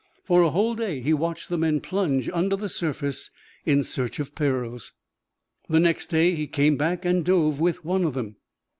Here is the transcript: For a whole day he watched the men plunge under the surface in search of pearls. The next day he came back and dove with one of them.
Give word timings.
For 0.23 0.41
a 0.41 0.49
whole 0.49 0.73
day 0.73 0.99
he 0.99 1.13
watched 1.13 1.49
the 1.49 1.59
men 1.59 1.79
plunge 1.79 2.27
under 2.29 2.55
the 2.55 2.69
surface 2.69 3.29
in 3.67 3.83
search 3.83 4.17
of 4.19 4.33
pearls. 4.33 4.93
The 5.69 5.79
next 5.79 6.07
day 6.07 6.33
he 6.33 6.47
came 6.47 6.75
back 6.75 7.05
and 7.05 7.23
dove 7.23 7.59
with 7.59 7.85
one 7.85 8.03
of 8.05 8.15
them. 8.15 8.37